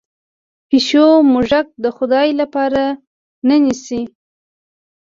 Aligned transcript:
پیشو 0.69 1.07
موږک 1.31 1.67
د 1.83 1.85
خدای 1.97 2.29
لپاره 2.41 2.83
نه 3.47 3.55
نیسي. 3.63 4.01